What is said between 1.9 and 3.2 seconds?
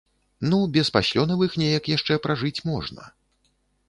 яшчэ пражыць можна.